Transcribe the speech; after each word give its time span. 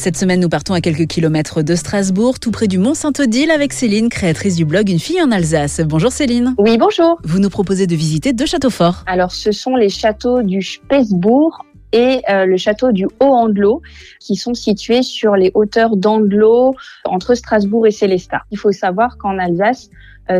Cette 0.00 0.16
semaine, 0.16 0.40
nous 0.40 0.48
partons 0.48 0.72
à 0.72 0.80
quelques 0.80 1.06
kilomètres 1.06 1.60
de 1.60 1.74
Strasbourg, 1.74 2.40
tout 2.40 2.50
près 2.50 2.68
du 2.68 2.78
Mont-Saint-Odile, 2.78 3.50
avec 3.50 3.74
Céline, 3.74 4.08
créatrice 4.08 4.56
du 4.56 4.64
blog 4.64 4.88
Une 4.88 4.98
fille 4.98 5.20
en 5.20 5.30
Alsace. 5.30 5.82
Bonjour 5.82 6.10
Céline. 6.10 6.54
Oui, 6.56 6.78
bonjour. 6.78 7.20
Vous 7.22 7.38
nous 7.38 7.50
proposez 7.50 7.86
de 7.86 7.94
visiter 7.94 8.32
deux 8.32 8.46
châteaux 8.46 8.70
forts. 8.70 9.04
Alors, 9.06 9.30
ce 9.30 9.52
sont 9.52 9.76
les 9.76 9.90
châteaux 9.90 10.40
du 10.40 10.62
Spesbourg 10.62 11.66
et 11.92 12.22
euh, 12.30 12.46
le 12.46 12.56
château 12.56 12.92
du 12.92 13.04
Haut-Andelot, 13.04 13.82
qui 14.20 14.36
sont 14.36 14.54
situés 14.54 15.02
sur 15.02 15.36
les 15.36 15.50
hauteurs 15.52 15.98
d'Andelot, 15.98 16.74
entre 17.04 17.34
Strasbourg 17.34 17.86
et 17.86 17.90
Célestat. 17.90 18.40
Il 18.50 18.56
faut 18.56 18.72
savoir 18.72 19.18
qu'en 19.18 19.38
Alsace, 19.38 19.90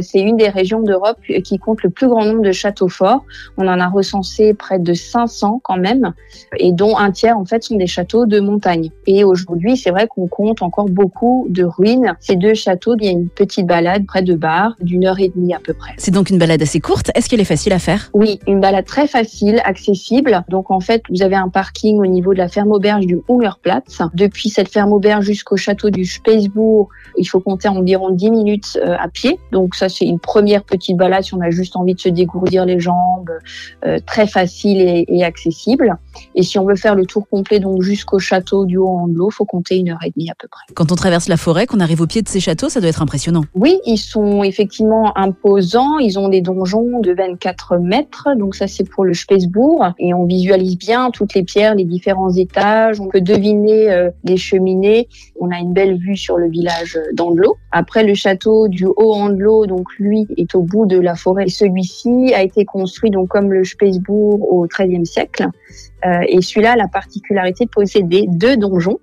c'est 0.01 0.21
une 0.21 0.37
des 0.37 0.49
régions 0.49 0.81
d'Europe 0.81 1.19
qui 1.45 1.59
compte 1.59 1.83
le 1.83 1.91
plus 1.91 2.09
grand 2.09 2.25
nombre 2.25 2.43
de 2.43 2.53
châteaux 2.53 2.89
forts. 2.89 3.25
On 3.57 3.67
en 3.67 3.81
a 3.81 3.89
recensé 3.89 4.55
près 4.55 4.79
de 4.79 4.95
500 4.95 5.61
quand 5.63 5.77
même, 5.77 6.13
et 6.57 6.73
dont 6.73 6.97
un 6.97 7.11
tiers 7.11 7.37
en 7.37 7.45
fait 7.45 7.65
sont 7.65 7.77
des 7.77 7.87
châteaux 7.87 8.27
de 8.27 8.41
montagne. 8.41 8.91
Et 9.07 9.25
aujourd'hui, 9.25 9.77
c'est 9.77 9.91
vrai 9.91 10.07
qu'on 10.07 10.29
compte 10.29 10.63
encore 10.63 10.89
beaucoup 10.89 11.47
de 11.49 11.65
ruines. 11.65 12.15
Ces 12.21 12.37
deux 12.37 12.55
châteaux, 12.55 12.95
il 12.99 13.05
y 13.05 13.09
a 13.09 13.13
une 13.13 13.29
petite 13.29 13.67
balade 13.67 14.07
près 14.07 14.23
de 14.23 14.35
Bar, 14.35 14.75
d'une 14.81 15.07
heure 15.07 15.19
et 15.19 15.29
demie 15.29 15.55
à 15.55 15.59
peu 15.59 15.75
près. 15.75 15.93
C'est 15.97 16.11
donc 16.11 16.31
une 16.31 16.39
balade 16.39 16.63
assez 16.63 16.81
courte. 16.81 17.11
Est-ce 17.15 17.29
qu'elle 17.29 17.41
est 17.41 17.45
facile 17.45 17.73
à 17.73 17.79
faire? 17.79 18.11
Oui, 18.15 18.39
une 18.47 18.61
balade 18.61 18.85
très 18.85 19.07
facile, 19.07 19.61
accessible. 19.65 20.45
Donc 20.49 20.71
en 20.71 20.81
fait, 20.81 21.03
vous 21.11 21.23
avez 21.23 21.37
un 21.37 21.49
parking 21.49 21.99
au 21.99 22.07
niveau 22.07 22.33
de 22.33 22.39
la 22.39 22.49
ferme 22.49 22.73
auberge 22.73 23.07
du 23.07 23.21
Hungerplatz. 23.29 24.01
Depuis 24.15 24.49
cette 24.49 24.69
ferme 24.69 24.93
auberge 24.93 25.25
jusqu'au 25.25 25.57
château 25.57 25.91
du 25.91 26.05
Spesbourg, 26.05 26.89
il 27.17 27.25
faut 27.25 27.41
compter 27.41 27.69
environ 27.69 28.11
10 28.11 28.31
minutes 28.31 28.79
euh, 28.83 28.97
à 28.99 29.09
pied. 29.09 29.39
Donc 29.53 29.75
ça, 29.81 29.89
c'est 29.89 30.05
une 30.05 30.19
première 30.19 30.63
petite 30.63 30.97
balade 30.97 31.25
si 31.25 31.35
on 31.35 31.41
a 31.41 31.51
juste 31.51 31.75
envie 31.75 31.95
de 31.95 32.01
se 32.01 32.09
dégourdir 32.09 32.67
les 32.67 32.81
jambes, 32.81 33.31
euh, 33.87 33.99
très 34.05 34.27
facile 34.27 34.81
et, 34.81 35.05
et, 35.09 35.25
accessible. 35.25 35.97
Et 36.35 36.43
si 36.43 36.59
on 36.59 36.67
veut 36.67 36.77
faire 36.77 36.95
le 36.95 37.07
tour 37.07 37.27
complet, 37.29 37.61
donc 37.61 37.83
jusqu'au 37.83 38.19
château 38.19 38.67
du 38.67 38.77
Haut-Andelot, 38.77 39.31
faut 39.31 39.47
compter 39.47 39.79
une 39.79 39.91
heure 39.91 40.05
et 40.05 40.11
demie 40.11 40.31
à 40.31 40.35
peu 40.39 40.49
près. 40.49 40.65
Quand 40.75 40.93
on 40.93 40.97
traverse 40.97 41.29
la 41.29 41.37
forêt, 41.37 41.67
qu'on 41.67 41.81
arrive 41.81 42.03
au 42.03 42.07
pied 42.07 42.21
de 42.21 42.29
ces 42.29 42.41
châteaux, 42.41 42.69
ça 42.69 42.81
doit 42.81 42.91
être 42.91 43.03
impressionnant. 43.03 43.45
Oui, 43.55 43.81
ils 43.87 43.99
sont 43.99 44.43
effectivement 44.43 45.17
imposants. 45.17 45.99
Ils 45.99 46.19
ont 46.19 46.29
des 46.29 46.43
donjons 46.43 47.01
de 47.01 47.13
24 47.13 47.79
mètres, 47.79 48.29
donc 48.37 48.55
ça 48.55 48.67
c'est 48.67 48.85
pour 48.85 49.05
le 49.05 49.15
Spesbourg. 49.15 49.87
Et 49.99 50.13
on 50.13 50.27
visualise 50.27 50.77
bien 50.77 51.11
toutes 51.11 51.35
les 51.35 51.43
pierres, 51.43 51.75
les 51.75 51.85
différents 51.85 52.33
étages. 52.33 53.01
On 53.01 53.09
peut 53.09 53.21
deviner 53.23 53.91
euh, 53.91 54.11
les 54.25 54.37
cheminées. 54.37 55.09
On 55.41 55.51
a 55.51 55.59
une 55.59 55.73
belle 55.73 55.97
vue 55.97 56.17
sur 56.17 56.37
le 56.37 56.49
village 56.51 56.99
d'Andelot. 57.15 57.57
Après, 57.73 58.05
le 58.05 58.15
château 58.15 58.69
du 58.69 58.85
Haut-Andelot, 58.85 59.60
donc 59.67 59.89
lui 59.99 60.27
est 60.37 60.55
au 60.55 60.63
bout 60.63 60.87
de 60.87 60.99
la 60.99 61.15
forêt. 61.15 61.49
Celui-ci 61.49 62.33
a 62.35 62.43
été 62.43 62.65
construit 62.65 63.11
donc 63.11 63.29
comme 63.29 63.53
le 63.53 63.65
Spesbourg 63.65 64.53
au 64.53 64.67
XIIIe 64.67 65.07
siècle. 65.07 65.49
Euh, 66.05 66.21
et 66.29 66.41
celui-là 66.41 66.73
a 66.73 66.77
la 66.77 66.89
particularité 66.89 67.67
de 67.67 67.71
posséder 67.71 68.27
deux 68.29 68.57
donjons 68.57 68.99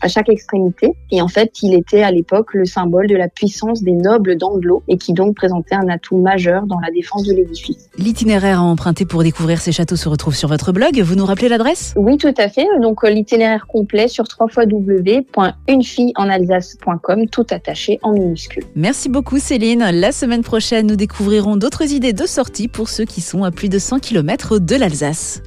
à 0.00 0.08
chaque 0.08 0.28
extrémité. 0.28 0.94
Et 1.10 1.22
en 1.22 1.28
fait, 1.28 1.62
il 1.62 1.74
était 1.74 2.02
à 2.02 2.10
l'époque 2.10 2.54
le 2.54 2.64
symbole 2.64 3.06
de 3.06 3.14
la 3.16 3.28
puissance 3.28 3.82
des 3.82 3.92
nobles 3.92 4.36
d'Andelot 4.36 4.82
et 4.88 4.98
qui 4.98 5.12
donc 5.12 5.36
présentait 5.36 5.74
un 5.74 5.88
atout 5.88 6.18
majeur 6.18 6.66
dans 6.66 6.80
la 6.80 6.90
défense 6.90 7.24
de 7.24 7.34
l'édifice. 7.34 7.90
L'itinéraire 7.98 8.60
à 8.60 8.62
emprunter 8.62 9.04
pour 9.04 9.22
découvrir 9.22 9.60
ces 9.60 9.72
châteaux 9.72 9.96
se 9.96 10.08
retrouve 10.08 10.34
sur 10.34 10.48
votre 10.48 10.72
blog. 10.72 10.98
Vous 11.00 11.14
nous 11.14 11.26
rappelez 11.26 11.48
l'adresse? 11.48 11.94
Oui, 11.96 12.18
tout 12.18 12.34
à 12.36 12.48
fait. 12.48 12.66
Donc 12.80 13.02
l'itinéraire 13.04 13.66
complet 13.66 14.08
sur 14.08 14.24
www.unefilleenalsace.com, 14.38 17.28
tout 17.28 17.46
attaché 17.50 17.98
en 18.02 18.12
minuscule. 18.12 18.64
Merci 18.74 19.08
beaucoup 19.08 19.38
Céline. 19.38 19.90
La 19.92 20.12
semaine 20.12 20.42
prochaine, 20.42 20.86
nous 20.86 20.96
découvrirons 20.96 21.56
d'autres 21.56 21.92
idées 21.92 22.12
de 22.12 22.26
sortie 22.26 22.68
pour 22.68 22.88
ceux 22.88 23.04
qui 23.04 23.20
sont 23.20 23.44
à 23.44 23.50
plus 23.50 23.68
de 23.68 23.78
100 23.78 23.98
km 24.00 24.58
de 24.58 24.76
l'Alsace. 24.76 25.42